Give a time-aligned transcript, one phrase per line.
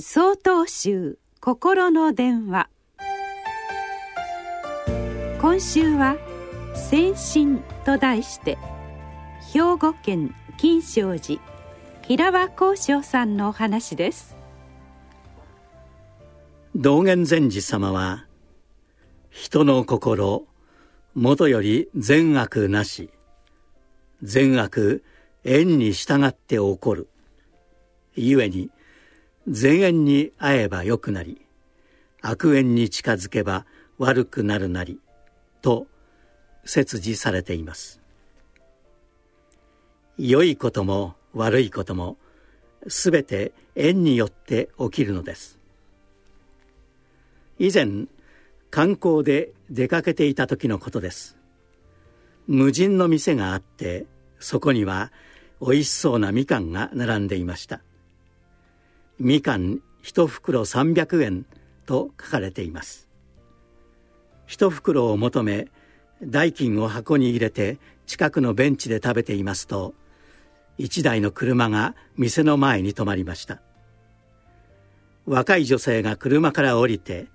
[0.00, 2.70] 総統集心の電話。
[5.40, 6.16] 今週は
[6.76, 8.58] 「先進」と題して
[9.52, 11.42] 兵庫県金正寺
[12.02, 14.36] 平和光章さんのお話です。
[16.76, 18.24] 道元禅師様は
[19.30, 20.46] 人の心
[21.14, 23.10] もとより善悪なし
[24.22, 25.02] 善悪
[25.42, 27.08] 縁に従って起こる。
[28.14, 28.70] 故に
[29.50, 31.40] 善縁に会えば良くなり
[32.20, 33.64] 悪縁に近づけば
[33.96, 35.00] 悪くなるなり
[35.62, 35.86] と
[36.64, 38.00] 説示されています。
[40.18, 42.18] 良いことも悪いことも
[42.88, 45.58] すべて縁によって起きるのです。
[47.58, 48.06] 以前
[48.70, 51.38] 観光で出かけていた時のことです。
[52.46, 54.04] 無人の店があって
[54.40, 55.10] そこには
[55.60, 57.80] おいしそうなみかんが並んでいました。
[59.20, 61.46] みかん一袋300円
[61.86, 63.08] と書かれています。
[64.46, 65.68] 一袋を求め
[66.22, 69.94] 代金を箱に入れて近くのベンチで食べていますと
[70.78, 73.60] 一台の車が店の前に止まりました。
[75.26, 77.26] 若い女性が車から降りて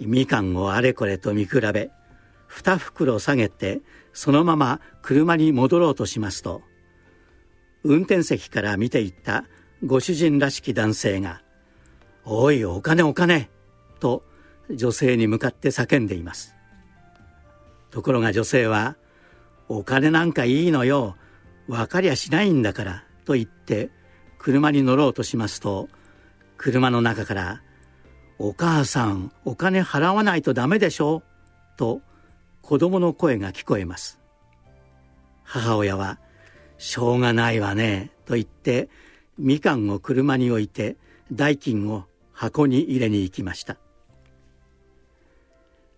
[0.00, 1.90] みかんをあれこれと見比べ
[2.46, 3.80] 二袋下げて
[4.12, 6.62] そのまま車に戻ろうとしますと
[7.82, 9.44] 運転席から見ていった
[9.84, 11.40] ご主人らしき男性が
[12.24, 13.48] 「おいお金お金!」
[13.98, 14.22] と
[14.70, 16.54] 女性に向かって叫んでいます
[17.90, 18.96] ところが女性は
[19.68, 21.16] 「お金なんかいいのよ
[21.66, 23.90] 分かりゃしないんだから」と言って
[24.38, 25.88] 車に乗ろうとしますと
[26.58, 27.62] 車の中から
[28.38, 31.22] 「お母さんお金払わないとダメでしょ」
[31.78, 32.02] と
[32.60, 34.20] 子供の声が聞こえます
[35.42, 36.18] 母親は
[36.76, 38.90] 「しょうがないわね」と言って
[39.40, 40.96] みかんを車に置いて
[41.32, 43.78] 代金を箱に入れに行きました。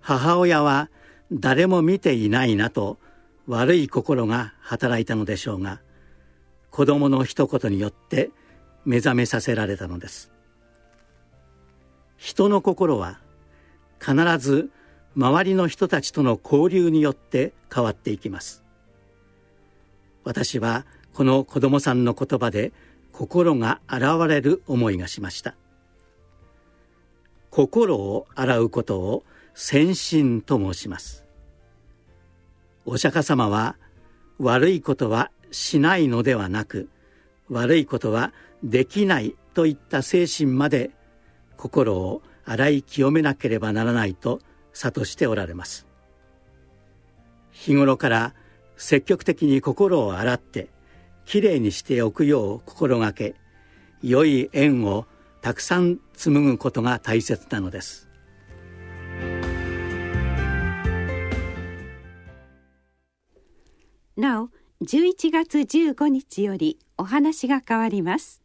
[0.00, 0.90] 母親は
[1.32, 2.98] 誰も見ていないなと
[3.46, 5.80] 悪い心が働いたのでしょうが
[6.70, 8.30] 子供の一言によって
[8.84, 10.30] 目覚めさせられたのです。
[12.16, 13.18] 人の心は
[14.00, 14.70] 必ず
[15.16, 18.62] 周りの人たちとの交流によって変わっていきます。
[20.24, 22.72] 私はこの子供さんの言葉で
[23.12, 25.54] 心が洗われる思いがしました。
[27.50, 29.24] 心を洗うことを
[29.54, 31.24] 先進と申します。
[32.84, 33.76] お釈迦様は
[34.38, 36.88] 悪いことはしないのではなく
[37.50, 38.32] 悪いことは
[38.64, 40.90] できないといった精神まで
[41.56, 44.40] 心を洗い清めなければならないと
[44.72, 45.86] 諭しておられます。
[47.50, 48.34] 日頃から
[48.76, 50.70] 積極的に心を洗って
[51.24, 53.34] きれいにしておくよう心がけ
[54.02, 55.06] 良い縁を
[55.40, 58.08] たくさん紡ぐことが大切なのです。
[64.16, 64.48] なお
[64.82, 68.41] 11月15日よりお話が変わります。